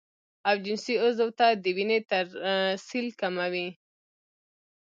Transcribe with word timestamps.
او 0.47 0.55
جنسي 0.65 0.93
عضو 1.03 1.27
ته 1.39 1.47
د 1.63 1.65
وينې 1.77 1.99
ترسيل 2.11 3.07
کموي 3.19 3.67